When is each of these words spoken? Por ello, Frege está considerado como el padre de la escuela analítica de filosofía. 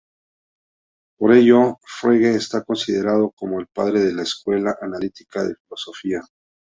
Por 1.15 1.31
ello, 1.31 1.77
Frege 1.83 2.33
está 2.33 2.63
considerado 2.63 3.29
como 3.35 3.59
el 3.59 3.67
padre 3.67 3.99
de 4.03 4.13
la 4.13 4.23
escuela 4.23 4.75
analítica 4.81 5.43
de 5.43 5.53
filosofía. 5.53 6.23